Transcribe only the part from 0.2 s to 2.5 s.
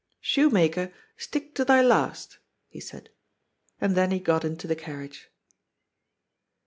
"Shoemaker, stick to thy last,"